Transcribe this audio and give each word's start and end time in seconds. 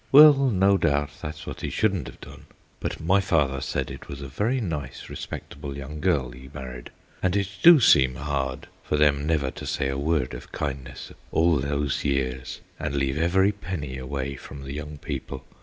Well, 0.11 0.33
no 0.49 0.79
doubt, 0.79 1.11
that's 1.21 1.45
what 1.45 1.61
he 1.61 1.69
shouldn't 1.69 2.07
have 2.07 2.19
done, 2.19 2.47
but 2.79 2.99
my 2.99 3.21
father 3.21 3.61
said 3.61 3.91
it 3.91 4.07
was 4.07 4.19
a 4.23 4.27
very 4.27 4.59
nice 4.59 5.11
respectable 5.11 5.77
young 5.77 5.99
girl 5.99 6.31
he 6.31 6.49
married, 6.51 6.89
and 7.21 7.35
it 7.35 7.47
do 7.61 7.79
seem 7.79 8.15
hard 8.15 8.67
for 8.81 8.97
them 8.97 9.27
never 9.27 9.51
to 9.51 9.65
say 9.67 9.89
a 9.89 9.99
word 9.99 10.33
of 10.33 10.51
kindness 10.51 11.11
all 11.31 11.59
those 11.59 12.03
years 12.03 12.61
and 12.79 12.95
leave 12.95 13.19
every 13.19 13.51
penny 13.51 13.99
away 13.99 14.35
from 14.35 14.63
the 14.63 14.73
young 14.73 14.97
people. 14.97 15.45